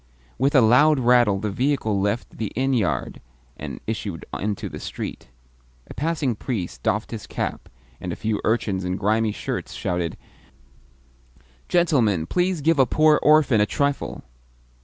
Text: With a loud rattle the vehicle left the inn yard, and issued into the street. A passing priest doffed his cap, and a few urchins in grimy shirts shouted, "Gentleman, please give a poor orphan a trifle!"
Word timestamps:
With 0.39 0.55
a 0.55 0.61
loud 0.61 0.97
rattle 0.97 1.37
the 1.37 1.51
vehicle 1.51 2.01
left 2.01 2.39
the 2.39 2.51
inn 2.55 2.73
yard, 2.73 3.21
and 3.55 3.79
issued 3.85 4.25
into 4.39 4.67
the 4.67 4.79
street. 4.79 5.29
A 5.91 5.93
passing 5.93 6.33
priest 6.35 6.81
doffed 6.81 7.11
his 7.11 7.27
cap, 7.27 7.69
and 7.99 8.11
a 8.11 8.15
few 8.15 8.41
urchins 8.43 8.83
in 8.83 8.95
grimy 8.95 9.31
shirts 9.31 9.73
shouted, 9.73 10.17
"Gentleman, 11.69 12.25
please 12.25 12.61
give 12.61 12.79
a 12.79 12.87
poor 12.87 13.19
orphan 13.21 13.61
a 13.61 13.67
trifle!" 13.67 14.23